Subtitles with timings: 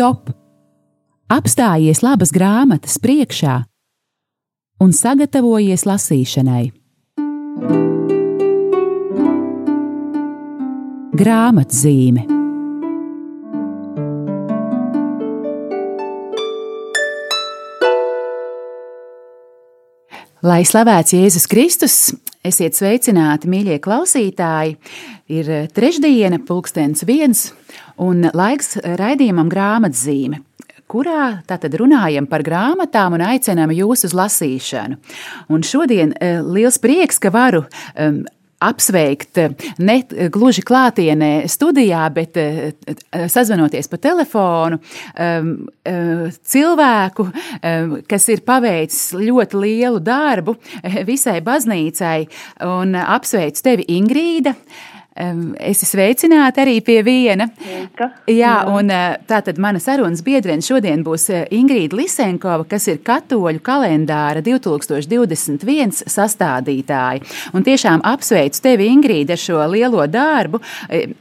[0.00, 0.30] stop!
[1.28, 3.58] Apstājies labas grāmatas priekšā
[4.80, 6.70] un sagatavojies lasīšanai.
[11.20, 12.24] Grāmatzīme
[20.40, 22.00] Lai slavēts Jēzus Kristus,
[22.46, 24.76] esiet sveicināti, mīļie klausītāji!
[25.30, 27.50] Ir trešdiena, pulkstenis viens,
[28.00, 30.44] un laiks raidījumam grāmatzīme
[30.90, 34.98] kurā tātad runājam par grāmatām un aicinām jūs uz lasīšanu.
[35.54, 37.62] Un šodien eh, liels prieks, ka varu
[37.94, 38.24] um,
[38.60, 39.38] apsveikt
[39.80, 39.96] ne
[40.32, 42.72] gluži klātienē studijā, bet eh,
[43.32, 45.50] sazvanoties pa telefonu um,
[45.88, 52.18] eh, cilvēku, um, kas ir paveicis ļoti lielu darbu eh, visai baznīcai,
[52.68, 54.54] un apsveicu tevi Ingrīda.
[55.10, 57.48] Es esmu sveicināta arī pie viena.
[57.58, 58.06] Sveika.
[58.30, 58.92] Jā, un
[59.26, 67.26] tā tad mana sarunas biedrene šodien būs Ingrīda Lisenkova, kas ir katoļu kalendāra 2021 sastādītāja.
[67.52, 70.62] Un tiešām apsveicu tevi, Ingrīda, ar šo lielo darbu.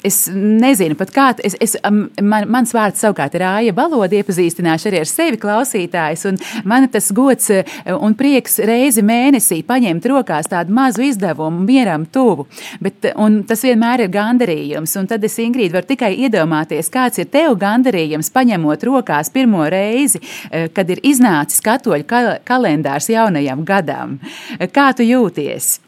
[0.06, 5.02] Es nezinu pat kā, es, es, man, mans vārds savukārt ir Āja Baloda, iepazīstināšu arī
[5.02, 7.50] ar sevi klausītājs, un man tas gods
[7.98, 12.46] un prieks reizi mēnesī paņemt rokās tādu mazu izdevumu mieram tuvu.
[12.86, 14.96] Bet, un tas vienmēr vienmēr ir gandarījums.
[15.00, 20.20] Un tad es, Ingrīda, varu tikai iedomāties, kāds ir tev gandarījums, paņemot rokās pirmo reizi,
[20.52, 22.06] eh, kad ir iznācis katoļu
[22.44, 24.20] kalendārs jaunajam gadam.
[24.60, 25.80] Kā tu jūties?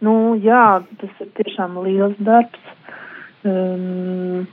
[0.00, 2.60] Nu, jā, tas ir tiešām liels darbs.
[3.44, 4.46] Um,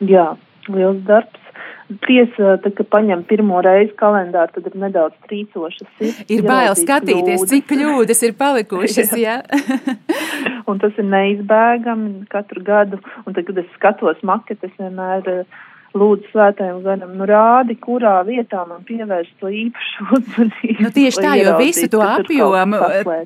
[0.00, 0.36] jā,
[0.68, 1.44] liels darbs.
[1.88, 5.88] Tiesa, tad, kad paņem pirmo reizi kalendāru, tad ir nedaudz trīcošas.
[6.00, 7.48] Ir, ir bail skatīties, kļūdas.
[7.48, 9.14] cik kļūdas ir palikušas.
[9.16, 9.40] jā.
[10.70, 13.00] un tas ir neizbēgami katru gadu.
[13.24, 15.58] Un tad, kad es skatos maketes, vienmēr uh,
[15.96, 20.76] lūdzu svētajam garam, nu rādi, kurā vietā man pievērst to īpašu uzmanību.
[20.84, 22.80] Nu, tieši tā, jo visu to apjomu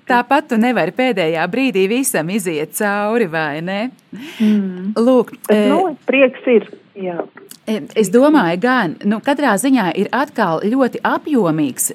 [0.08, 3.81] tāpat tu nevari pēdējā brīdī visam iziet cauri, vai ne?
[4.12, 4.94] Mm.
[4.98, 7.22] Lūk, Bet, nu, prieks ir, jā.
[7.94, 11.92] Es domāju, gan nu, katrā ziņā ir atkal ļoti apjomīgs.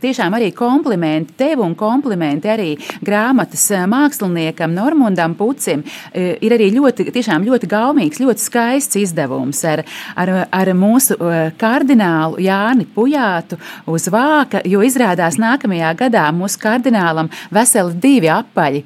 [0.00, 2.70] Tiešām arī komplimenti tev un komplimenti arī
[3.04, 5.82] grāmatas eh, māksliniekam Normundam Pucim.
[6.14, 9.82] Eh, ir arī ļoti, tiešām ļoti gaumīgs, ļoti skaists izdevums ar,
[10.16, 11.18] ar, ar mūsu
[11.60, 13.60] kardinālu Jāni Pujātu
[13.92, 18.82] uz vāka, jo izrādās nākamajā gadā mūsu kardinālam veseli divi apaļi,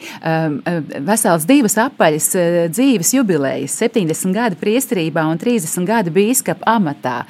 [1.06, 2.30] vesels divas apaļas
[2.74, 5.53] dzīves jubilejas, 70 gadi priesterībā un 30
[5.86, 7.22] gadi bija bīskapa amatā.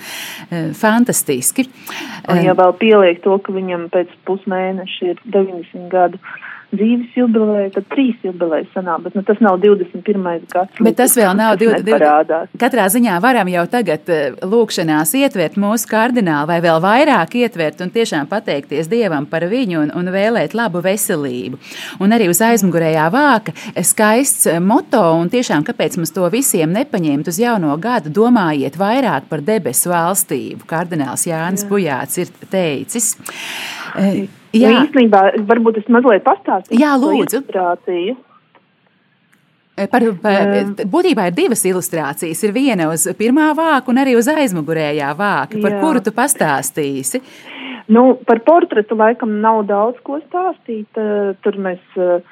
[0.51, 1.67] Eh, fantastiski.
[2.29, 6.21] Un, ja vēl pieliek to, ka viņam pēc pusmēneša ir 90 gadu
[6.79, 10.45] dzīves jubileja, tad trīs jubilejas sanāk, bet nu, tas nav 21.
[10.53, 10.81] gads.
[10.85, 12.57] Bet tas vēl nav 20.
[12.61, 17.93] Katrā ziņā varam jau tagad eh, lūkšanās ietvert mūsu kardinālu vai vēl vairāk ietvert un
[17.95, 21.61] tiešām pateikties Dievam par viņu un, un vēlēt labu veselību.
[22.05, 27.33] Un arī uz aizmugurējā vāka skaists eh, moto un tiešām kāpēc mums to visiem nepaņemt
[27.33, 30.67] uz jauno gadu, domājiet vairāk par debesu valstību.
[30.71, 31.71] Kardināls Jānis Jā.
[31.71, 33.15] Bujāts ir teicis.
[33.99, 37.43] Eh, Jā, nu, īstenībā varbūt es mazliet pastāstīšu Jā, lūdzu.
[37.43, 38.17] ilustrāciju.
[39.75, 40.53] Eh, par, par,
[40.87, 42.45] būtībā ir divas ilustrācijas.
[42.47, 45.59] Ir viena uz pirmā vāka un arī uz aizmugurējā vāka.
[45.59, 45.81] Par Jā.
[45.83, 47.21] kuru tu pastāstīsi?
[47.91, 50.87] Nu, par portretu laikam nav daudz ko stāstīt.
[50.95, 52.23] Eh, tur mēs uh,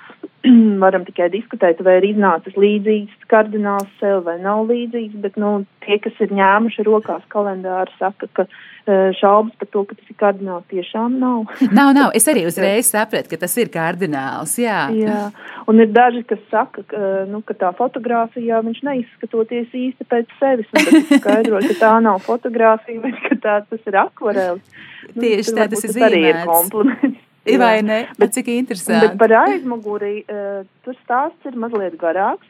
[0.83, 5.53] varam tikai diskutēt, vai ir iznācis līdzīgs kardināls sev vai nav līdzīgs, bet nu,
[5.85, 10.19] tie, kas ir ņēmuši rokās kalendāru, saka, ka uh, šaubas par to, ka tas ir
[10.19, 11.47] kardināls, tiešām nav.
[11.79, 12.11] nav, nav.
[12.19, 14.57] Es arī uzreiz sapratu, ka tas ir kardināls.
[14.63, 14.85] Jā.
[14.99, 15.23] jā.
[15.71, 20.71] Un ir daži, kas saka, ka, nu, ka tā fotografijā viņš neizskatoties īsti pēc sevis.
[20.75, 24.89] Tas skaidro, ka tā nav fotografija, bet ka tā, tas ir akvarelis.
[25.13, 26.11] Nu, Tieši tā tas ir zīmēts.
[26.11, 27.22] Arī ir kompliments.
[27.43, 27.59] Jā.
[27.59, 28.05] Vai ne?
[28.21, 29.09] Bet cik interesanti.
[29.09, 32.47] Bet par aizmuguri uh, tur stāsts ir mazliet garāks.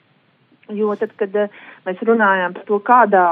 [0.72, 3.28] Jo tad, kad uh, mēs runājām par to, kādā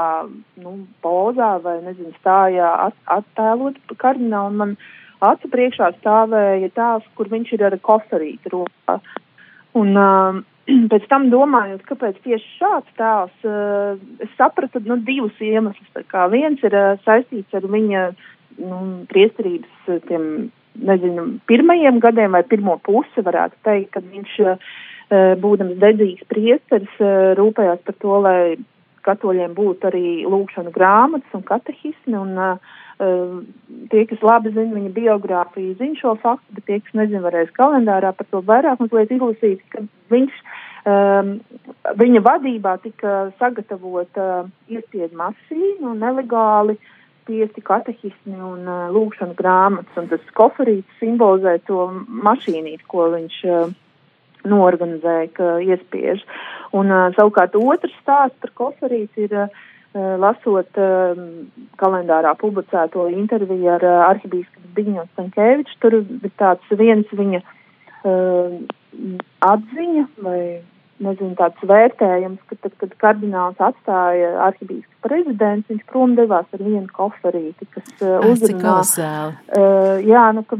[0.61, 0.73] nu,
[1.05, 4.73] pozā vai nezinu, stājā at, attēlot kardinālu, man
[5.21, 8.97] acu priekšā stāvēja tās, kur viņš ir ar koferīti rokā.
[9.77, 10.41] Un uh,
[10.91, 16.09] pēc tam domājot, kāpēc tieši šāds tēls, uh, es sapratu nu, divus iemeslus.
[16.33, 18.07] Viens ir uh, saistīts ar viņa
[18.65, 18.81] nu,
[19.13, 26.27] priesterības tiem nezinu, pirmajiem gadiem vai pirmo pusi varētu teikt, kad viņš, eh, būdams dedzīgs
[26.31, 28.57] priesteris, eh, rūpējās par to, lai
[29.01, 32.13] katoļiem būtu arī lūkšanu grāmatas un katehismi.
[32.13, 32.57] Un, uh,
[33.89, 38.13] tie, kas labi zina viņa biogrāfiju, zina šo faktu, bet tie, kas nezina, varēs kalendārā
[38.13, 39.81] par to vairāk mazliet izlasīt, ka
[40.13, 40.31] viņš
[40.81, 41.35] Um,
[41.93, 46.73] viņa vadībā tika sagatavota uh, iespiedu mašīna un nelegāli
[47.21, 51.87] spiesti katehismi un uh, lūkšana grāmatas, un tas koferīts simbolizē to
[52.27, 53.73] mašīnīti, ko viņš uh,
[54.47, 56.23] norganizēja, ka iespiež.
[56.77, 59.61] Un uh, savukārt otrs stāsts par koferīti ir uh,
[59.93, 61.23] lasot uh,
[61.81, 68.59] kalendārā publicēto interviju ar uh, arhibīskapu Digņo Stankēviču, tur ir tāds viens viņa uh,
[69.45, 70.41] atziņa vai
[71.03, 76.87] nezinu, tāds vērtējums, ka tad, kad kardināls atstāja arhibīsku prezidents, viņš prom devās ar vienu
[76.95, 78.75] koferīti, kas uh, uzrunā.
[79.57, 80.59] Uh, jā, nu, ka,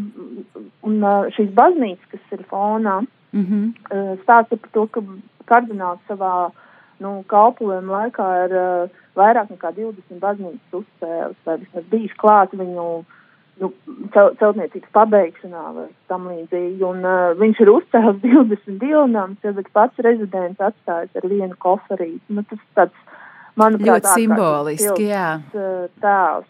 [0.88, 3.01] un uh, šīs baznīcas, kas ir fonā,
[3.31, 3.69] mm -hmm.
[3.93, 5.05] uh, stāsta par to, ka
[5.51, 6.51] kardināls savā
[6.99, 12.87] nu, kalpojuma laikā ir uh, vairāk nekā 20 baznīcas uzcēlis, vai vismaz bijis klāt viņu
[12.99, 13.17] uh,
[13.59, 13.71] nu,
[14.13, 16.80] cel, celtniecības pabeigšanā vai tam līdzīgi.
[16.88, 22.24] Un uh, viņš ir uzcēlis 20 dievnams, ja pats rezidents atstājas ar vienu koferīti.
[22.31, 23.19] Nu, tas tāds,
[23.59, 25.27] manuprāt, ļoti simboliski, jā.
[25.51, 26.50] Uh, tēls.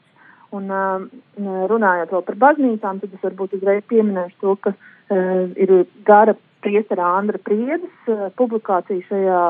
[0.52, 1.04] Un uh,
[1.72, 7.16] runājot vēl par baznīcām, tad es varbūt uzreiz pieminēšu to, ka uh, ir gara priestera
[7.18, 9.44] Andra Priedes uh, publikācija šajā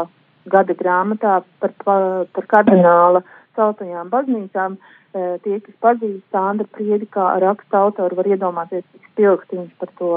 [0.52, 3.24] gada grāmatā par, par, par kardināla
[3.58, 4.78] celtajām baznīcām.
[5.12, 9.92] Uh, tie, kas pazīst Sandra Priedi kā raksta autoru, var iedomāties, cik spilgti viņš par
[10.00, 10.12] to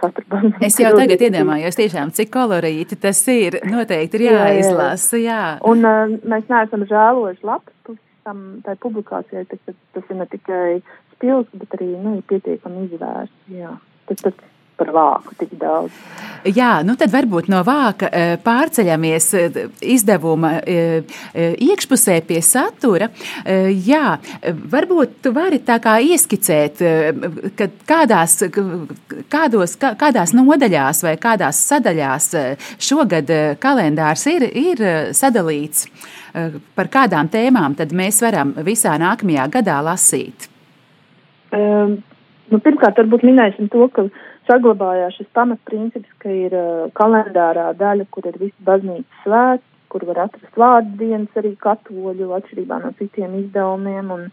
[0.00, 0.64] katru baznīcu.
[0.66, 3.60] Es jau tagad iedomājos tiešām, cik kolorīti tas ir.
[3.70, 5.42] Noteikti ir jāizlasa, jā.
[5.70, 10.80] Un uh, mēs neesam žēlojuši lapas tam, tai publikācijai, tas, tas ir ne tikai
[11.14, 13.74] spilgti, bet arī, nu, pietiekami izvērsts, jā.
[14.10, 14.42] Tas, tas,
[14.80, 15.96] par vāku tik daudz.
[16.48, 19.58] Jā, nu tad varbūt no vāka eh, pārceļamies eh,
[19.92, 23.10] izdevuma eh, iekšpusē pie satura.
[23.90, 24.14] Jā,
[24.72, 26.80] varbūt tu vari tā kā ieskicēt,
[27.58, 28.38] ka kādās,
[29.32, 32.30] kādos, kādās nodaļās vai kādās sadaļās
[32.80, 34.82] šogad kalendārs ir, ir
[35.16, 35.88] sadalīts,
[36.76, 40.48] par kādām tēmām tad mēs varam visā nākamajā gadā lasīt.
[41.50, 41.98] Um,
[42.52, 48.08] nu, pirmkārt, varbūt minēsim to, ka uh, saglabājās šis pamatprincips, ka ir uh, kalendārā daļa,
[48.10, 53.34] kur ir visi baznīcas svēts, kur var atrast vārdu dienas arī katoļu, atšķirībā no citiem
[53.40, 54.28] izdevumiem, un,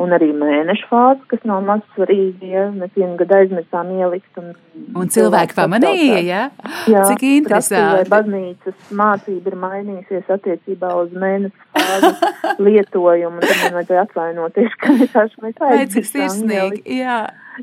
[0.00, 4.40] un arī mēnešu fāzi, kas nav maz svarīgi, ja mēs vienu gadu aizmirsām ielikt.
[4.40, 4.52] Un,
[5.00, 6.42] un cilvēki pamanīja, ja?
[6.90, 8.02] Jā, cik interesanti.
[8.02, 12.32] Vai baznīcas mācība ir mainījusies attiecībā uz mēnešu fāzi
[12.68, 15.76] lietojumu, tad man vajadzēja atvainoties, ka mēs aizmirsām.
[15.76, 17.22] Vai cik sirsnīgi, jā.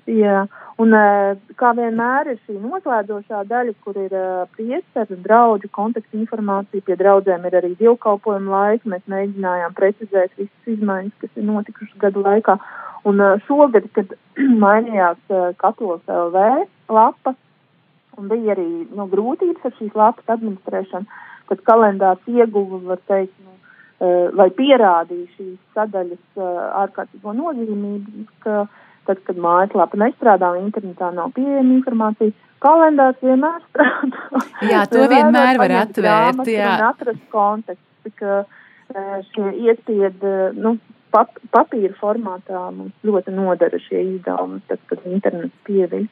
[0.10, 0.46] Jā.
[0.78, 6.86] Un, eh, kā vienmēr, ir šī noslēdzošā daļa, kur ir uh, priesteru, draugu kontaktu informācija.
[6.86, 8.92] Pie draugiem ir arī dievkalpojuma laika.
[8.94, 12.60] Mēs mēģinājām precizēt visas izmaiņas, kas ir notikušas gadu laikā.
[13.10, 14.14] Un uh, šogad, kad
[14.68, 15.18] mainījās
[15.58, 16.46] Katolis LV
[16.94, 17.34] lapa,
[18.22, 23.56] un bija arī nu, grūtības ar šīs lapas administrēšanu, tad kalendārs ieguva, var teikt, nu,
[24.38, 26.42] vai pierādīja šīs sadaļas
[26.86, 28.28] ārkārtīgo nozīmību,
[29.08, 34.44] tad, kad mājaslapa nestrādā internetā nav pieejama informācija, kalendārs vienmēr strādā.
[34.74, 36.52] Jā, to vienmēr var atvērt.
[36.52, 38.44] Jā, un atrast kontekstu, ka
[39.32, 40.78] šie iespiedi, nu,
[41.14, 46.08] pap, papīra formātā mums ļoti nodara šie izdevumi, tad, kad internets pieviļ.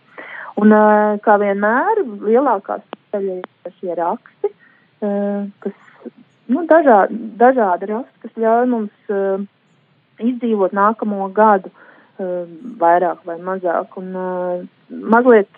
[0.62, 0.75] Un,
[1.24, 4.51] kā vienmēr, lielākās daļa ir šie raksti,
[5.63, 5.75] kas,
[6.51, 9.49] nu, dažādi, dažādi raksti, kas ļauj mums
[10.23, 11.71] izdzīvot nākamo gadu.
[12.16, 12.45] Uh,
[12.80, 13.98] vairāk vai mazāk.
[14.00, 15.50] Un, uh, mazliet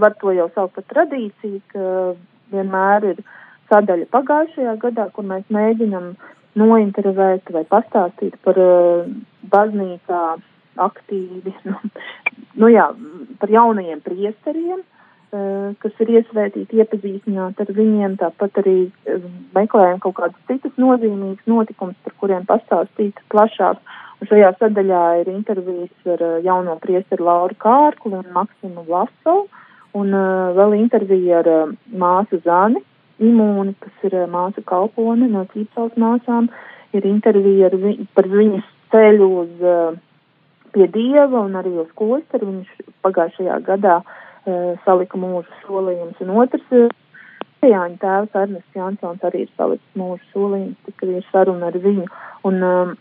[0.00, 1.82] var to jau saukt par tradīciju, ka
[2.54, 3.20] vienmēr ir
[3.68, 6.14] sadaļa pagājušajā gadā, kur mēs mēģinam
[6.56, 9.04] nointervēt vai pastāstīt par uh,
[9.52, 10.22] baznīcā
[10.86, 11.76] aktīvi, nu,
[12.56, 12.88] nu jā,
[13.42, 14.80] par jaunajiem priesteriem,
[15.28, 18.78] kas ir iesvētīti, iepazīstināt ar viņiem, tāpat arī
[19.52, 23.82] meklējam kaut kādus citus nozīmīgus notikumus, par kuriem pastāstīt plašāk.
[24.26, 29.46] Šajā sadaļā ir intervijas ar uh, jauno priesteru Lauru Kārklu un Maksimu Vlasovu,
[29.94, 32.82] un uh, vēl intervija ar uh, māsu Zani
[33.22, 36.50] Imūni, kas ir uh, māsu kalpone no Cīpsals māsām,
[36.94, 39.98] ir intervija vi par viņas ceļu uz uh,
[40.74, 42.50] pie Dieva un arī uz klosteru.
[42.50, 46.90] Viņš pagājušajā gadā uh, salika mūžu solījums, un otrs uh,
[47.66, 52.04] Jāņa tēvs Ernests Jansons arī ir salicis mūžu solījums, tik ir saruna ar viņu.
[52.46, 52.92] Un, um,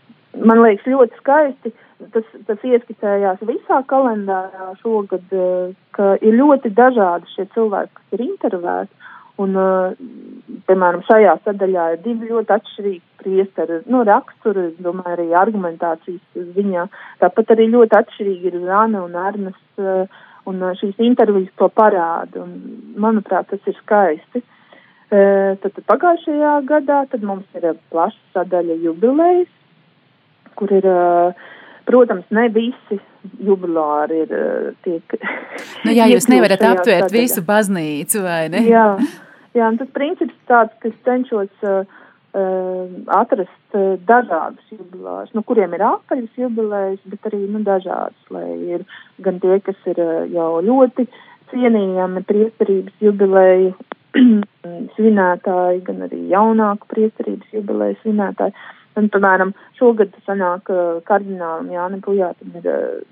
[0.45, 1.73] man liekas ļoti skaisti.
[2.13, 8.25] Tas, tas ieskicējās visā kalendārā šogad, eh, ka ir ļoti dažādi šie cilvēki, kas ir
[8.27, 8.93] intervēti.
[9.37, 9.93] Un, uh,
[10.65, 16.87] piemēram, šajā sadaļā ir divi ļoti atšķirīgi priesteri, nu, raksturi, domāju, arī argumentācijas ziņā.
[17.21, 20.09] Tāpat arī ļoti atšķirīgi ir Zana un Arnas, uh,
[20.49, 22.47] un šīs intervijas to parāda.
[22.47, 22.57] Un,
[22.97, 24.41] manuprāt, tas ir skaisti.
[25.07, 29.51] Tad pagājušajā gadā tad mums ir plaša sadaļa jubilejas,
[30.59, 30.87] kur ir,
[31.87, 32.99] protams, ne visi
[33.43, 34.33] jubilāri ir
[34.85, 35.17] tiek.
[35.85, 37.13] Nu, jā, jūs nevarat aptvērt sadaļā.
[37.13, 38.63] visu baznīcu, vai ne?
[38.67, 38.87] Jā,
[39.55, 41.85] jā un tas princips tāds, ka es cenšos uh,
[43.15, 48.85] atrast uh, dažādus jubilārus, nu, kuriem ir apaļas jubilējas, bet arī, nu, dažādas, lai ir
[49.23, 51.07] gan tie, kas ir uh, jau ļoti
[51.53, 53.71] cienījami priesterības jubilēju
[54.97, 58.55] svinētāji, gan arī jaunāku priesterības jubilēju svinētāji.
[58.97, 60.71] Un, piemēram, šogad sanāk
[61.05, 62.67] kardinālam Jānim Pujātam ir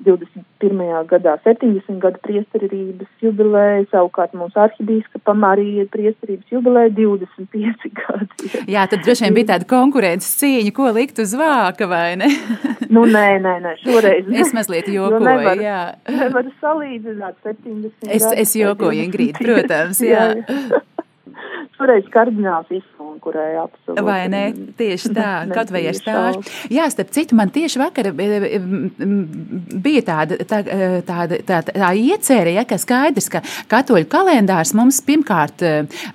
[0.08, 0.80] 21.
[1.12, 8.52] gadā 70 gadu priesterības jubilēja, savukārt mūsu arhibīskapam arī ir priesterības jubilēja 25 gadi.
[8.72, 12.32] Jā, tad droši vien bija tāda konkurences cīņa, ko likt uz vāka, vai ne?
[12.96, 14.34] nu, nē, nē, nē, šoreiz.
[14.34, 15.80] Es mazliet jokoju, nu, nevar, jā.
[16.10, 18.36] Nevar salīdzināt 70 es, gadu.
[18.42, 20.32] Es jokoju, Ingrīd, protams, jā.
[20.34, 20.84] jā, jā.
[21.76, 24.04] Toreiz kardināls izkonkurēja absolūti.
[24.08, 24.44] Vai ne?
[24.80, 26.44] Tieši tā, kaut vai ar stāžu.
[26.72, 30.62] Jā, starp citu, man tieši vakar bija tāda, tā,
[31.08, 35.66] tāda, tā, tā iecerē, ja, ka skaidrs, ka katoļu kalendārs mums pirmkārt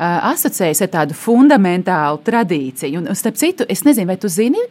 [0.00, 3.04] asociējas ar tādu fundamentālu tradīciju.
[3.04, 4.64] Un, starp citu, es nezinu, vai tu zini,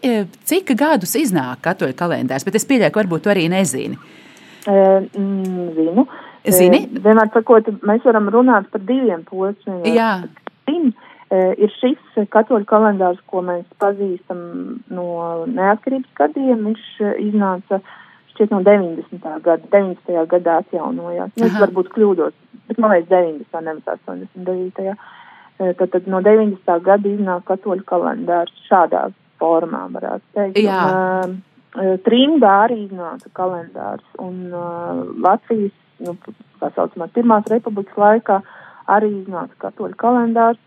[0.49, 4.01] cik gadus iznāk katoļu kalendārs, bet es pieļauju, ka varbūt tu arī nezini.
[4.65, 6.09] Mm, zinu.
[6.49, 6.85] Zini?
[6.97, 9.83] Vienmēr sakot, mēs varam runāt par diviem posmiem.
[9.93, 10.13] Jā
[11.29, 14.39] ir šis katoļu kalendārs, ko mēs pazīstam
[14.89, 15.09] no
[15.45, 16.63] neatkarības gadiem.
[16.71, 16.85] Viņš
[17.27, 17.81] iznāca
[18.33, 19.29] šķiet no 90.
[19.45, 20.25] gada, 90.
[20.33, 21.31] gadā atjaunojās.
[21.35, 22.35] Nu, es varbūt kļūdos,
[22.69, 23.63] bet man liekas 90.
[23.67, 24.95] nevis 89.
[25.59, 26.77] Tad, tad no 90.
[26.85, 29.09] gada iznāk katoļu kalendārs šādā
[29.39, 30.61] formā, varētu teikt.
[30.63, 30.79] Jā.
[30.87, 31.35] Un,
[31.75, 36.15] uh, Trimdā arī iznāca kalendārs, un uh, Latvijas, nu,
[36.61, 38.39] tā saucamā, Pirmās republikas laikā
[38.89, 40.61] arī iznāca katoļu kalendārs,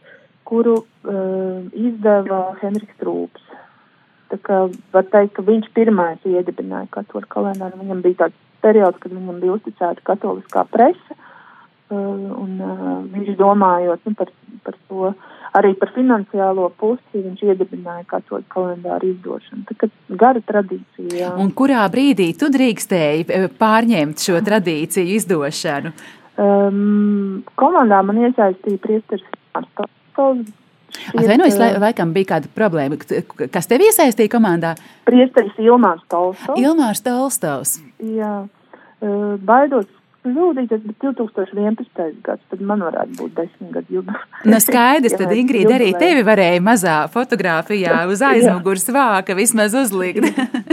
[0.52, 3.49] kuru uh, izdeva Henriks Trūps.
[4.32, 7.80] Tā kā var teikt, ka viņš pirmais iedibināja katoļu kalendāru.
[7.80, 14.09] Viņam bija tāds periods, kad viņam bija uzticēta katoliskā presa, uh, un uh, viņš domājot
[14.09, 14.32] nu, par,
[14.64, 15.12] par to,
[15.56, 19.64] arī par finansiālo pusi, viņš iedibināja katoļu kalendāru izdošanu.
[19.68, 19.90] Tā kā
[20.21, 21.12] gara tradīcija.
[21.16, 21.32] Jā.
[21.40, 25.97] Un kurā brīdī tu drīkstēji pārņemt šo tradīciju izdošanu?
[26.40, 29.26] Um, komandā man iesaistīja priesteris
[30.12, 30.59] Ārstovs.
[31.16, 32.99] Atvainojos, lai, laikam bija kāda problēma.
[33.52, 34.75] Kas tev iesaistīja komandā?
[35.09, 36.61] Priesteris Ilmārs Tolstovs.
[36.61, 37.78] Ilmārs Tolstovs.
[38.04, 38.35] Jā,
[39.40, 39.88] baidos
[40.23, 42.21] kļūdīties, bet 2011.
[42.23, 44.42] gads, tad man varētu būt desmit gadu jubileja.
[44.47, 50.28] Nu, skaidrs, tad Ingrīda arī tevi varēja mazā fotografijā uz aizmugures vāka vismaz uzlikt.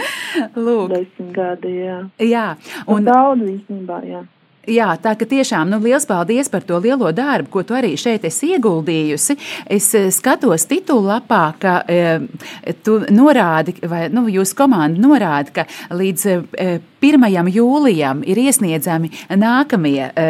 [0.65, 0.91] Lūk.
[0.93, 2.01] Desmit gadi, jā.
[2.27, 2.45] Jā.
[2.85, 4.25] Un, un daudz īstenībā, jā.
[4.67, 8.25] Jā, tā ka tiešām nu, liels paldies par to lielo darbu, ko tu arī šeit
[8.27, 9.37] esi ieguldījusi.
[9.71, 16.27] Es eh, skatos titulapā, ka e, tu norādi, vai nu, jūsu komanda norāda, ka līdz
[16.27, 17.49] e, 1.
[17.55, 20.29] jūlijam ir iesniedzami nākamie e,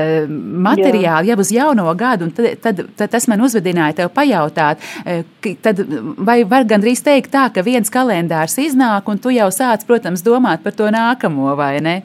[0.70, 5.24] materiāli, jau uz jauno gadu, un tad, tad, tad tas man uzvedināja tev pajautāt, e,
[5.66, 5.82] tad
[6.22, 10.62] vai var gandrīz teikt tā, ka viens kalendārs iznāk, un tu jau sāc, protams, domāt
[10.62, 12.02] par to nākamo, vai ne?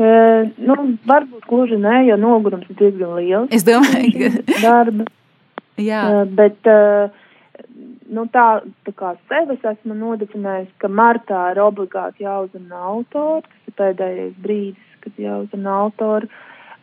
[0.00, 3.50] Uh, nu, varbūt gluži nē, jo nogurums ir diezgan liels.
[3.52, 5.04] Es domāju, ka darba.
[5.76, 6.00] Jā.
[6.08, 7.12] Uh, bet uh,
[8.08, 8.46] nu, tā,
[8.86, 14.96] tā kā sevi esmu nodefinējis, ka martā ir obligāti jāuzrunā autori, tas ir pēdējais brīdis,
[15.04, 16.32] kad jāuzrunā autori.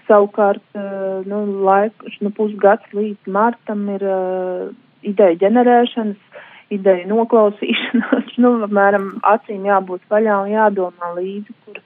[0.10, 4.70] Savukārt, uh, nu, laika, nu, pusgads līdz martam ir uh,
[5.06, 11.82] ideja ģenerēšanas, ideja noklausīšanās, nu, apmēram acīm jābūt vaļā un jādomā līdzi, kur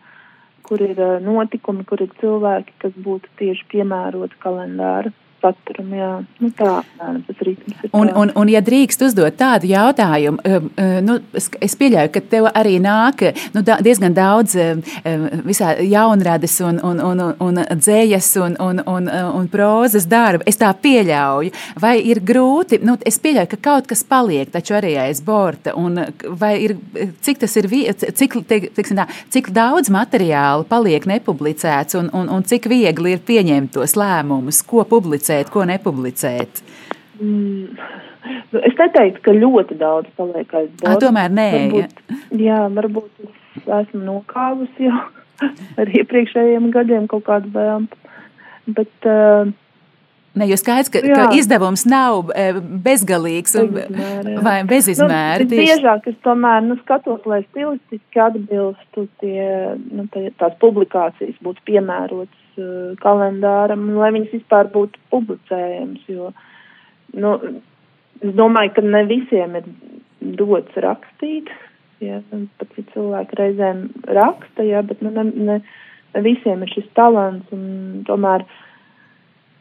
[0.67, 5.13] kur ir eh, notikumi, kur ir cilvēki, kas būtu tieši piemēroti kalendāra
[5.43, 5.91] saturam.
[5.97, 6.11] Jā.
[6.41, 7.91] Nu, tā apmēram tas ritms ir.
[7.93, 12.49] Un, un, un, ja drīkst uzdot tādu jautājumu, um, uh, nu, es pieļauju, ka tev
[12.53, 18.57] arī nāk nu, diezgan daudz um, um, visā jaunradas un, un, un, un dzējas un,
[18.63, 20.45] un, un, un prozas darba.
[20.49, 21.53] Es tā pieļauju.
[21.83, 25.99] Vai ir grūti, nu, es pieļauju, ka kaut kas paliek taču arī aiz borta, un
[26.39, 26.75] vai ir,
[27.25, 27.69] cik tas ir,
[28.03, 33.73] cik, teiksim tā, cik daudz materiālu paliek nepublicēts un, un, un cik viegli ir pieņemt
[33.77, 36.61] tos lēmumus, ko publicēt publicēt, ko nepublicēt?
[37.21, 37.77] Mm.
[38.53, 40.99] Es neteiktu, ka ļoti daudz paliek aiz borta.
[41.01, 41.49] Tomēr nē.
[41.55, 41.97] Varbūt,
[42.39, 45.01] jā, varbūt es esmu nokāvusi jau
[45.81, 48.01] ar iepriekšējiem gadiem kaut kādu vēlmu.
[48.73, 49.51] Bet uh,
[50.33, 51.13] Ne, jo skaidrs, ka, jā.
[51.13, 52.31] ka izdevums nav
[52.81, 55.45] bezgalīgs un, bezizmēra, vai bezizmēra.
[55.45, 59.43] Nu, biežāk es tomēr nu, skatos, lai stilistiski atbilstu tie,
[59.93, 62.42] nu, tā, tās publikācijas būtu piemērotas
[63.03, 66.31] kalendāram, lai viņas vispār būtu publicējams, jo
[67.17, 67.35] nu,
[68.21, 69.69] es domāju, ka ne visiem ir
[70.39, 71.51] dots rakstīt.
[72.03, 72.19] Ja,
[72.59, 75.57] pat ja cilvēki reizēm raksta, ja, bet nu, ne, ne,
[76.13, 77.47] ne visiem ir šis talants.
[78.09, 78.43] Tomēr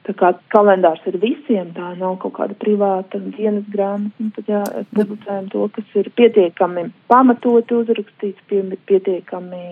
[0.08, 4.32] tā kā kalendārs ir visiem, tā nav kaut kāda privāta dienas grāmata.
[4.38, 4.62] Tad jā,
[4.96, 9.62] publicējam to, kas ir pietiekami pamatoti uzrakstīts, pie, pietiekami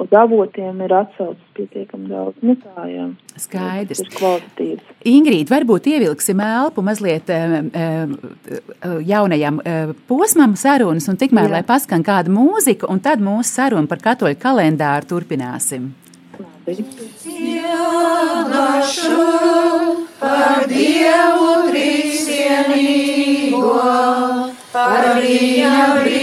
[0.00, 2.36] uz avotiem ir atsaucis pietiekami daudz.
[2.44, 3.06] Nu, tā, jā.
[3.36, 4.00] Skaidrs.
[4.00, 4.84] Tas ir kvalitatīvs.
[5.12, 7.26] Ingrīd, varbūt ievilksim elpu mazliet
[9.08, 9.56] jaunajam
[10.08, 11.54] posmam sarunas un tikmēr, jā.
[11.58, 15.82] lai paskan kāda mūzika, un tad mūsu sarunu par katoļu kalendāru turpināsim.
[17.22, 19.16] Dziedāšu
[20.22, 23.76] par Dievu trīsienīgo,
[24.72, 26.21] par viņa brīnum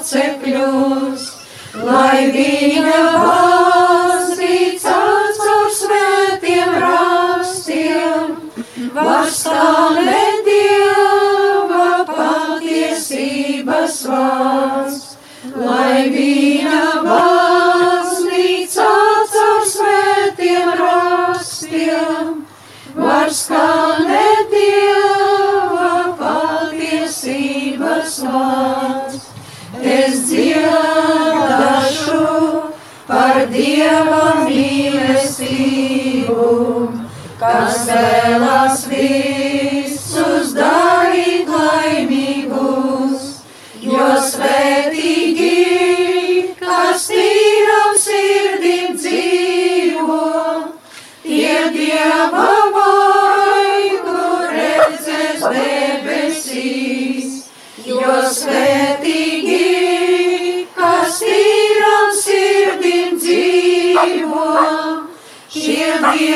[0.00, 1.24] mācekļus,
[1.84, 2.09] lai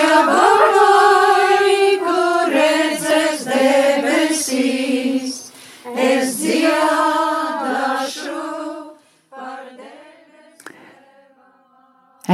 [0.04, 0.43] šie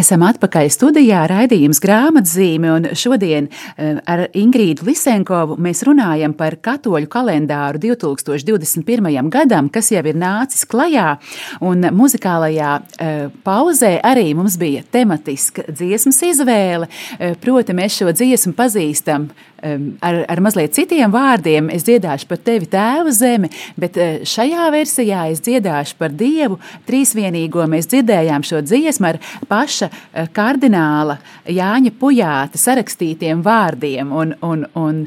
[0.00, 7.10] Esam atpakaļ studijā, raidījums grāmatzīme, un šodien eh, ar Ingrīdu Lisenkovu mēs runājam par katoļu
[7.10, 9.28] kalendāru 2021.
[9.34, 11.18] gadam, kas jau ir nācis klajā,
[11.66, 18.56] un muzikālajā eh, pauzē arī mums bija tematiska dziesmas izvēle, eh, proti mēs šo dziesmu
[18.56, 19.28] pazīstam
[19.60, 21.66] ar, ar mazliet citiem vārdiem.
[21.74, 26.56] Es dziedāšu par tevi, Tēvu zemi, bet šajā versijā es dziedāšu par Dievu
[26.88, 27.66] trīsvienīgo.
[27.68, 29.89] Mēs dzirdējām šo dziesmu ar paša
[30.36, 31.18] kardināla
[31.50, 34.12] Jāņa Pujāta sarakstītiem vārdiem.
[34.12, 35.02] Un, un, un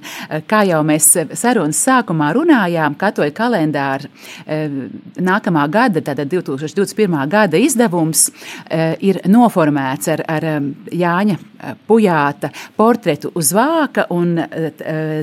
[0.50, 4.10] kā jau mēs sarunas sākumā runājām, katoļu kalendāra
[5.24, 7.18] nākamā gada, tātad 2021.
[7.32, 8.30] gada izdevums
[9.04, 10.50] ir noformēts ar, ar
[10.94, 11.40] Jāņa
[11.88, 14.36] Pujāta portretu uz vāka un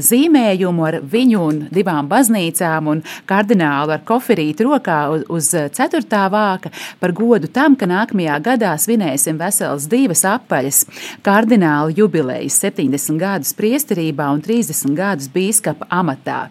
[0.00, 7.12] zīmējumu ar viņu un divām baznīcām un kardinālu ar koferīti rokā uz ceturtā vāka par
[7.16, 10.84] godu tam, ka nākamajā gadā svinēsim veselas divas apaļas
[11.26, 16.48] kardinālu jubilejas 70 gadus priesterībā un 30 gadus bīskapa amatā.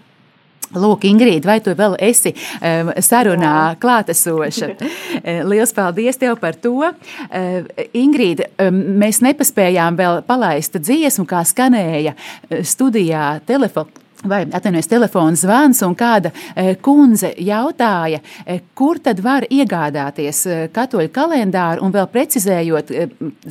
[0.69, 4.67] Lūk, Ingrīda, vai tu vēl esi um, sarunā klātesoša?
[5.49, 6.75] Lielas paldies tev par to.
[6.85, 12.13] Uh, Ingrīda, um, mēs nepaspējām vēl palaist dziesmu, kā skanēja
[12.61, 19.45] studijā telefona vai atvainojas telefons zvans, un kāda e, kundze jautāja, e, kur tad var
[19.49, 22.91] iegādāties e, katoļu kalendāru, un vēl precizējot,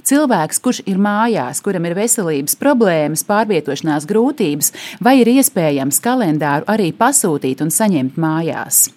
[0.08, 4.72] cilvēks, kurš ir mājās, kuram ir veselības problēmas, pārvietošanās grūtības,
[5.04, 8.88] vai ir iespējams kalendāru arī pasūtīt un saņemt mājās?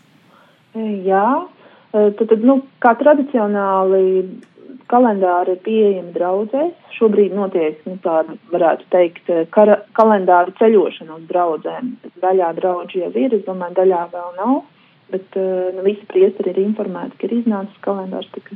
[0.75, 1.27] Jā,
[1.91, 4.03] tad, tad nu, kā tradicionāli
[4.91, 6.73] kalendāri ir pieejami draudzēs.
[6.97, 11.95] Šobrīd notiek, nu, tāda varētu teikt, kara, kalendāra ceļošana uz draudzēm.
[12.23, 14.57] Daļā draudži jau ir, es domāju, daļā vēl nav,
[15.11, 18.51] bet uh, visi priesteri ir informēti, ka ir iznācis kalendārs, tik,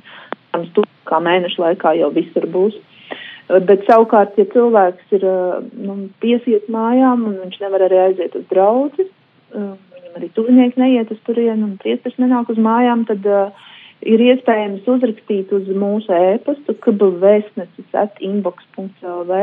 [1.10, 2.78] kā mēnešu laikā jau visur būs.
[2.78, 8.38] Uh, bet savukārt, ja cilvēks ir uh, nu, piesiet mājām un viņš nevar arī aiziet
[8.40, 13.26] uz draudzi, uh, viņam arī tuvinieks neiet uz turienu un priesteris nenāk uz mājām, tad
[13.30, 13.66] uh,
[14.04, 19.40] ir iespējams uzrakstīt uz mūsu e-pastu, kbvēstnesis at inbox.lv.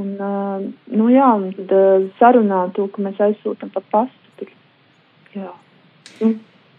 [0.00, 4.48] Un, uh, nu jā, un tad uh, sarunā to, ka mēs aizsūtam pa pastu.
[5.34, 5.52] Jā.
[6.18, 6.32] Nu,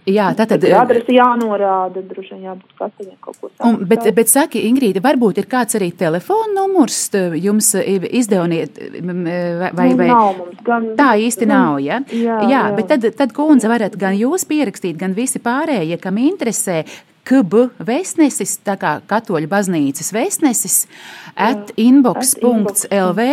[0.06, 3.88] Jā, tā tad ir adrese jānorāda, droši vien jābūt katoļiem kaut ko tādu.
[3.89, 7.00] Bet, bet saki, Ingrīda, varbūt ir kāds arī telefona numurs
[7.41, 10.10] jums izdevniet, vai, vai?
[10.12, 12.00] Nav gan, tā īsti gan, nav, ja?
[12.13, 16.22] Jā, jā, jā, bet tad, tad kundze varat gan jūs pierakstīt, gan visi pārējie, kam
[16.22, 16.84] interesē,
[17.26, 20.84] KB vēstnesis, tā kā katoļu baznīcas vēstnesis,
[21.34, 23.26] at inbox.lv.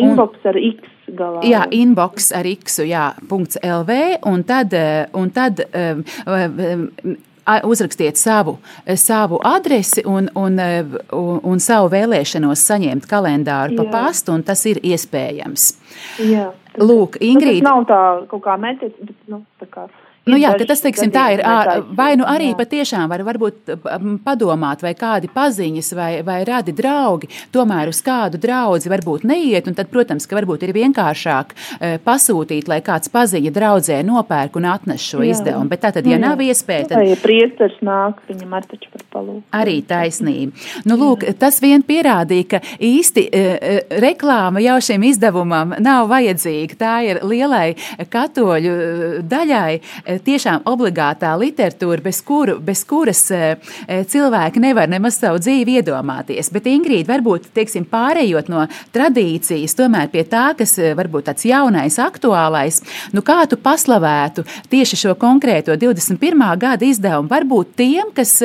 [0.00, 1.42] Inbox ar X galā.
[1.46, 3.98] Jā, inbox ar X, jā, .lv,
[4.30, 4.76] un tad,
[5.16, 6.04] un tad um,
[7.64, 8.58] uzrakstiet savu,
[8.96, 10.60] savu adresi un, un,
[11.12, 13.82] un, un savu vēlēšanos saņemt kalendāru jā.
[13.82, 15.70] pa pastu, un tas ir iespējams.
[16.30, 16.50] Jā.
[16.78, 17.64] Lūk, Ingrīda.
[17.64, 19.88] Tas nav tā kaut kā metiet, bet, nu, tā kā.
[20.30, 21.44] Nu, jā, tas teiksim, tā ir.
[21.96, 22.58] Vai nu arī jā.
[22.60, 23.74] patiešām var varbūt
[24.24, 29.68] padomāt, vai kādi paziņas vai, vai radi draugi tomēr uz kādu draugu varbūt neiet.
[29.70, 31.54] Tad, protams, ka varbūt ir vienkāršāk
[32.04, 35.34] pasūtīt, lai kāds paziņa draudzē nopērk un atnes šo jā.
[35.34, 35.70] izdevumu.
[35.70, 36.22] Bet tātad, ja jā.
[36.22, 37.06] nav iespēja, tad.
[37.06, 39.44] Ja priesteris nāk, viņam ar taču par palūku.
[39.56, 40.56] Arī taisnība.
[40.88, 43.26] Nu, lūk, tas vien pierādīja, ka īsti
[44.02, 46.78] reklāma jau šim izdevumam nav vajadzīga.
[46.80, 47.74] Tā ir lielai
[48.10, 48.74] katoļu
[49.30, 49.80] daļai
[50.24, 53.56] tiešām obligātā literatūra, bez, kuru, bez kuras e,
[53.86, 56.50] e, cilvēki nevar nemaz savu dzīvi iedomāties.
[56.54, 61.98] Bet, Ingrīda, varbūt teiksim, pārējot no tradīcijas, tomēr pie tā, kas e, varbūt tāds jaunais,
[62.02, 62.80] aktuālais,
[63.16, 66.46] nu kā tu paslavētu tieši šo konkrēto 21.
[66.60, 68.36] gada izdevumu, varbūt tiem, kas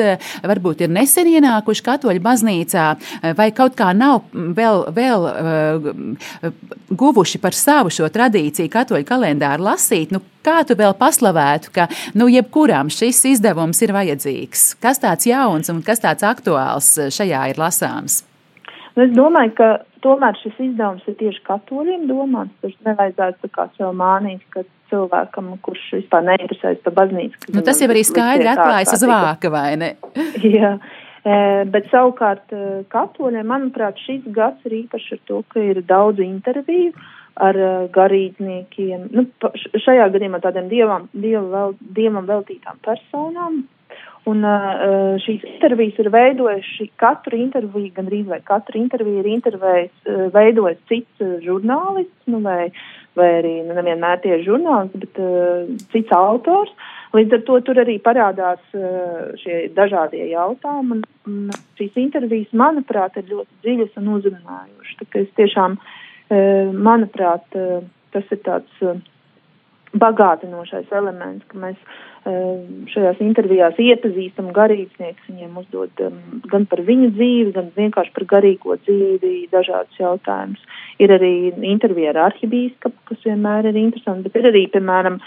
[0.46, 2.86] varbūt ir nesen ienākuši katoļu baznīcā,
[3.38, 6.52] vai kaut kā nav vēl, vēl uh,
[6.90, 12.28] guvuši par savu šo tradīciju katoļu kalendāru lasīt, nu, kā tu vēl paslavētu, ka nu,
[12.32, 14.68] jebkuram šis izdevums ir vajadzīgs?
[14.82, 18.22] Kas tāds jauns un kas tāds aktuāls šajā ir lasāms?
[18.96, 19.68] Nu, es domāju, ka
[20.04, 22.54] tomēr šis izdevums ir tieši katoļiem domāts.
[22.62, 27.50] Tur nevajadzētu kā sev mānīt, ka cilvēkam, kurš vispār neinteresējas par baznīcu.
[27.54, 29.90] Nu, tas jau arī skaidri atklājas uz vāka, vai ne?
[30.56, 30.76] Jā.
[31.26, 31.36] E,
[31.72, 36.94] bet savukārt e, katoļiem, manuprāt, šis gads ir īpašs ar to, ka ir daudz interviju
[37.36, 39.26] ar uh, garīdzniekiem, nu,
[39.84, 43.64] šajā gadījumā tādiem dievam, dievam, vēl, dievam veltītām personām.
[44.26, 50.24] Un uh, šīs intervijas ir veidojuši katru interviju, gandrīz vai katru interviju ir intervējis, uh,
[50.34, 52.72] veidojis cits uh, žurnālists, nu, vai,
[53.14, 56.72] vai arī nu, nevienmēr tie žurnālisti, bet uh, cits autors.
[57.14, 60.98] Līdz ar to tur arī parādās uh, šie dažādie jautājumi.
[60.98, 64.98] Un, un šīs intervijas, manuprāt, ir ļoti dziļas un uzrunājušas.
[65.04, 65.94] Tā kā es tiešām uh,
[66.30, 67.46] manuprāt,
[68.12, 68.82] tas ir tāds
[69.96, 71.78] bagātinošais elements, ka mēs
[72.90, 76.00] šajās intervijās iepazīstam garīdzniekus, viņiem uzdod
[76.50, 80.64] gan par viņu dzīvi, gan vienkārši par garīgo dzīvi dažādus jautājumus.
[80.98, 85.20] Ir arī intervija ar arhibīskapu, kas vienmēr ir interesanti, bet ir arī, piemēram,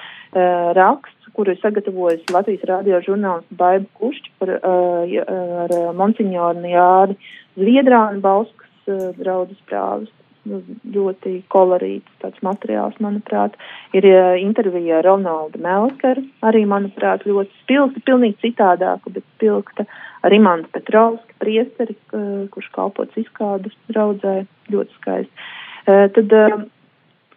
[0.75, 7.15] raksts, kuru ir sagatavojis Latvijas radio žurnālists Baiba Kušķi par, ar Monsignoru Jāri
[7.55, 10.11] Zviedrānu Bauskas draudzes prāvis
[10.47, 13.57] ļoti kolorīts tāds materiāls, manuprāt.
[13.97, 19.85] Ir uh, intervija ar Ronaldu Melkaru, arī, manuprāt, ļoti spilgta, pilnīgi citādāka, bet spilgta
[20.23, 24.41] ar Imantu Petrovski, priesteri, kurš kalpots izkādas draudzē,
[24.73, 25.47] ļoti skaisti.
[25.85, 26.59] Uh, tad, uh,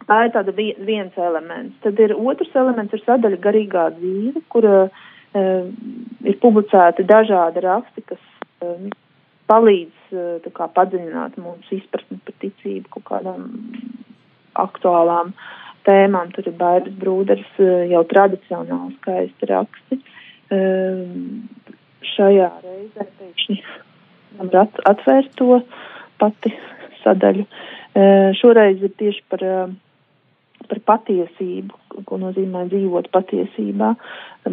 [0.02, 1.76] Tā ir tāda vi viens elements.
[1.84, 5.04] Tad ir otrs elements, ir sadaļa garīgā dzīve, kur uh,
[6.26, 8.24] ir publicēti dažādi raksti, kas
[9.52, 13.46] palīdz eh, kā, padziļināt mūsu izpratni par ticību kaut kādām
[14.60, 15.32] aktuālām
[15.88, 16.32] tēmām.
[16.34, 20.00] Tur ir bailes brūderis, eh, jau tradicionāli skaisti raksti.
[20.52, 21.46] Ehm,
[22.14, 23.60] šajā reizē pēkšņi
[24.42, 25.62] var atvērt to
[26.20, 26.52] pati
[27.02, 27.46] sadaļu.
[28.38, 29.42] Šoreiz ir tieši par
[30.68, 33.90] par patiesību, ko nozīmē dzīvot patiesībā,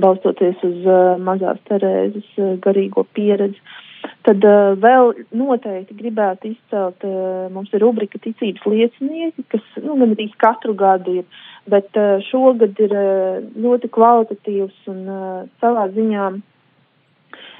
[0.03, 0.87] balstoties uz
[1.23, 2.33] mazās Terēzes
[2.65, 3.61] garīgo pieredzi.
[4.27, 10.15] Tad uh, vēl noteikti gribētu izcelt, uh, mums ir rubrika ticības liecinieki, kas nu, gan
[10.15, 11.41] arī katru gadu ir,
[11.71, 16.31] bet uh, šogad ir uh, ļoti kvalitatīvs un uh, savā ziņā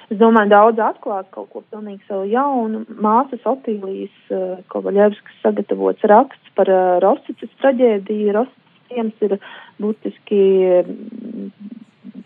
[0.10, 2.80] Es domāju, daudz atklāt kaut ko pilnīgi savu jaunu.
[2.98, 8.34] Māsas Otīlijas uh, Kovaļevskas sagatavots raksts par uh, Rosicas traģēdiju.
[8.34, 9.38] Rosicas ciems ir
[9.82, 10.42] būtiski
[10.82, 11.52] mm,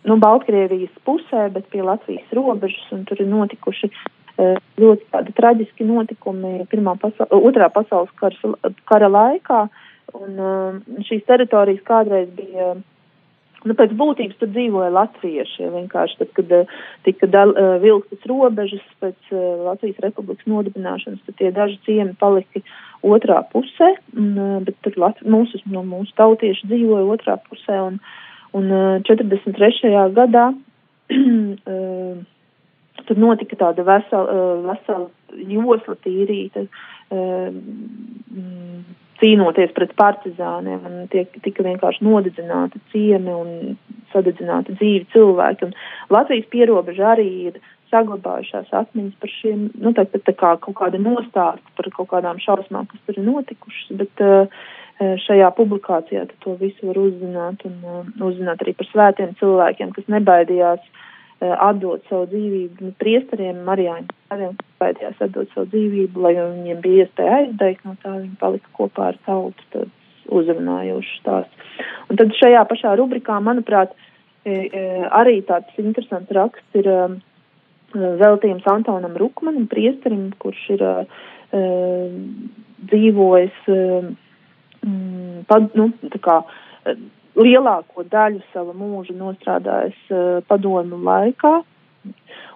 [0.08, 5.88] nu, Baltkrievijas pusē, bet pie Latvijas robežas, un tur ir notikuši uh, ļoti tādi traģiski
[5.88, 8.56] notikumi pirmā pasa otrā pasaules kara,
[8.90, 9.68] kara laikā,
[10.20, 12.74] un uh, šīs teritorijas kādreiz bija.
[13.64, 15.70] Nu, pēc būtības tur dzīvoja latvieši.
[15.72, 16.74] Vienkārši tad, kad uh,
[17.08, 19.32] tika dal, vilktas robežas pēc
[19.64, 22.60] Latvijas republikas nodibināšanas, tad tie daži ciemi palika
[23.04, 24.36] otrā pusē, un,
[24.68, 28.00] bet tur Lat mūsu, no mūsu tautieši dzīvoja otrā pusē, un,
[28.58, 29.92] un uh, 43.
[30.18, 30.52] gadā
[33.08, 35.10] tur notika tāda vesela, vesela
[35.50, 36.66] josla tīrīta.
[39.24, 43.78] Cīnoties pret partizāniem, un tiek, tika vienkārši nodedzināti ciemi un
[44.12, 45.70] sadedzināti dzīvi cilvēki.
[45.70, 45.76] Un
[46.14, 47.62] Latvijas pierobeža arī ir
[47.94, 52.90] saglabājušās atmiņas par šiem, nu, tā, tā kā kaut kāda nostārta par kaut kādām šausmām,
[52.90, 54.64] kas tur ir notikušas, bet uh,
[55.24, 60.82] šajā publikācijā to visu var uzzināt un uh, uzzināt arī par svētiem cilvēkiem, kas nebaidījās
[60.82, 61.02] uh,
[61.44, 67.04] Eh, atdot savu dzīvību nu, priesteriem, Marijāņu tēviem, baidījās atdot savu dzīvību, lai viņiem bija
[67.04, 71.74] iespēja aizdegt, no tā viņi palika kopā ar tautu, tāds uzrunājošs stāsts.
[72.08, 73.92] Un tad šajā pašā rubrikā, manuprāt,
[74.46, 77.00] e, e, arī tāds interesants raksts ir e,
[78.24, 80.86] veltījums Antonam Rukmanam, priesterim, kurš ir
[82.94, 83.60] dzīvojis,
[85.50, 85.90] pad, nu,
[86.24, 86.40] kā,
[87.40, 91.62] lielāko daļu sava mūža nostrādājis uh, padomu laikā.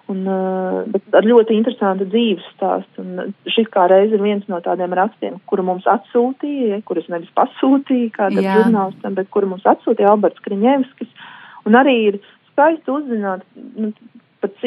[0.08, 3.04] Un, uh, bet ar ļoti interesantu dzīves stāstu.
[3.04, 8.14] Un šis kā reiz ir viens no tādiem rakstiem, kuru mums atsūtīja, kurus nevis pasūtīja
[8.16, 11.12] kādam žurnālistam, bet kuru mums atsūtīja Alberts Kriņevskis.
[11.68, 12.20] Un arī ir
[12.52, 13.44] skaisti uzzināt,
[13.76, 13.92] nu,
[14.42, 14.64] pat,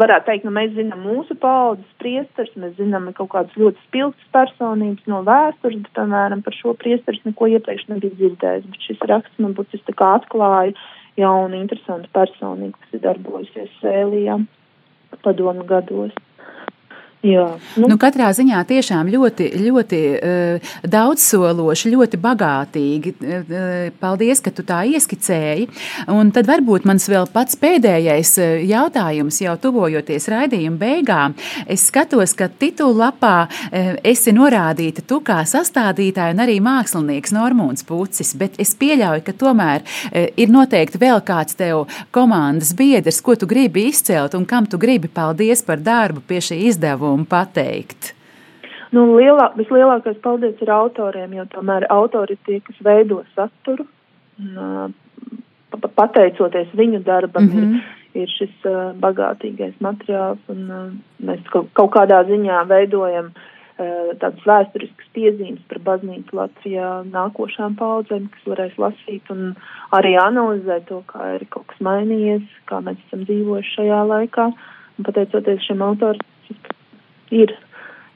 [0.00, 5.08] varētu teikt, nu, mēs zinām mūsu paudzes priesters, mēs zinām kaut kādas ļoti spilgtas personības
[5.10, 9.56] no vēstures, bet, piemēram, par šo priesters neko iepriekš nebija dzirdējis, bet šis raksts man
[9.58, 10.76] būtis tā kā atklāja
[11.18, 14.38] jaunu interesantu personību, kas ir darbojusies Sēlijā
[15.24, 16.14] padomu gados.
[17.18, 17.88] Jā, nu.
[17.90, 23.12] Nu, katrā ziņā tiešām ļoti, ļoti uh, daudzsološi, ļoti bagātīgi.
[23.18, 25.66] Uh, paldies, ka tu tā ieskicēji.
[26.14, 28.36] Un tad varbūt mans vēl pats pēdējais
[28.68, 31.34] jautājums, jau tuvojoties raidījuma beigām.
[31.66, 38.30] Es skatos, ka titulapā uh, esi norādīta tu kā sastādītāja un arī mākslinieks Normūns Pucis,
[38.38, 43.50] bet es pieļauju, ka tomēr uh, ir noteikti vēl kāds tev komandas biedrs, ko tu
[43.50, 48.14] gribi izcelt un kam tu gribi paldies par darbu pie šī izdevuma uzdevumu pateikt?
[48.92, 53.86] Nu, lielā, vislielākais paldies ir autoriem, jo tomēr autori ir tie, kas veido saturu.
[54.38, 54.94] Un,
[55.94, 57.74] pateicoties viņu darbam, mm -hmm.
[58.14, 64.16] ir, ir šis uh, bagātīgais materiāls, un uh, mēs kaut, kaut kādā ziņā veidojam uh,
[64.18, 69.54] tādas vēsturiskas piezīmes par baznīcu Latvijā nākošām paudzēm, kas varēs lasīt un
[69.92, 74.52] arī analizēt to, kā ir kaut kas mainījies, kā mēs esam dzīvojuši šajā laikā.
[74.98, 76.24] Un pateicoties šiem autoriem,
[77.34, 77.54] ir,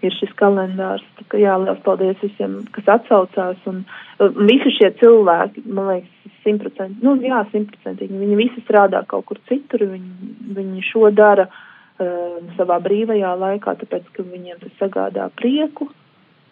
[0.03, 1.05] ir šis kalendārs.
[1.31, 3.61] Kā jā, liels paldies visiem, kas atsaucās.
[3.70, 9.29] Un uh, visi šie cilvēki, man liekas, simtprocentīgi, nu jā, simtprocentīgi, viņi visi strādā kaut
[9.29, 15.29] kur citur, viņi, viņi šo dara uh, savā brīvajā laikā, tāpēc, ka viņiem tas sagādā
[15.38, 15.88] prieku,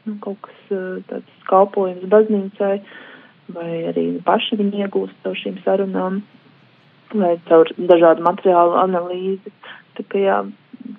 [0.07, 2.77] nu, kaut kas uh, tāds kalpojums baznīcai,
[3.55, 6.23] vai arī paši viņi iegūst caur šīm sarunām,
[7.15, 9.53] vai caur dažādu materiālu analīzi.
[9.99, 10.37] Tā kā jā,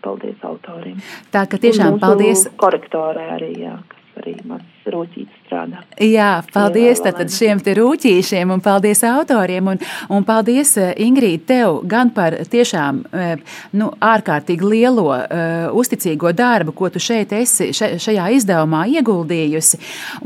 [0.04, 1.00] paldies autoriem.
[1.34, 2.48] Tā ka tiešām paldies.
[2.62, 5.82] Korektorai arī, jā, kas arī man rūtītas strādā.
[6.00, 11.46] Jā, paldies jā, tad šiem te rūtīšiem un paldies autoriem un, un paldies, eh, Ingrīd,
[11.50, 13.36] tev gan par tiešām eh,
[13.78, 19.80] nu, ārkārtīgi lielo uh, uzticīgo darbu, ko tu šeit esi šajā izdevumā ieguldījusi.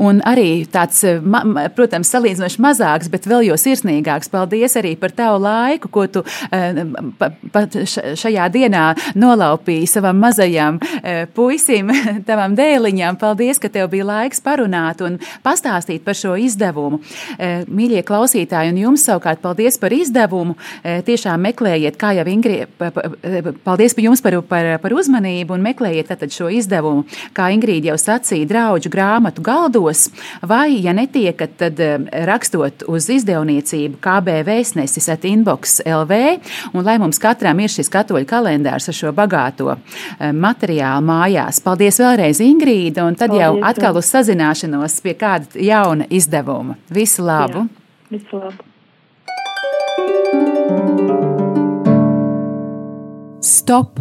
[0.04, 1.42] Un arī tāds, ma,
[1.74, 4.30] protams, salīdzinoši mazāks, bet vēl jo sirsnīgāks.
[4.32, 6.82] Paldies arī par tavu laiku, ko tu uh,
[7.54, 8.86] pat šajā dienā
[9.18, 11.92] nolaupīji savam mazajam uh, puisim,
[12.28, 13.18] tavam dēliņam.
[13.20, 17.00] Paldies, ka tev bija laiks parunāt un pastāstīt par šo izdevumu.
[17.38, 20.56] Mīļie klausītāji, un jums savukārt paldies par izdevumu.
[20.82, 22.68] Tiešām meklējiet, kā jau Ingrīda,
[23.66, 27.04] paldies par jums par, par, par uzmanību un meklējiet tātad šo izdevumu,
[27.36, 30.06] kā Ingrīda jau sacīja, draudžu grāmatu galdos,
[30.46, 31.82] vai, ja netiekat, tad
[32.28, 36.20] rakstot uz izdevniecību KB vēstnesis at inbox LV,
[36.72, 41.60] un lai mums katram ir šis katoļu kalendārs ar šo bagāto eh, materiālu mājās.
[41.64, 44.35] Paldies vēlreiz, Ingrīda, un tad Paldies, jau atkal uz sazināšanos
[45.02, 46.76] pie kāda jauna izdevuma.
[46.92, 47.66] Visu labu!
[47.66, 48.64] Jā, visu labu!
[53.40, 54.00] Stop!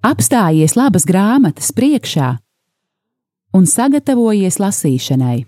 [0.00, 2.32] Apstājies labas grāmatas priekšā
[3.52, 5.44] un sagatavojies lasīšanai.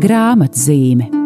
[0.00, 1.19] Grāmatzīme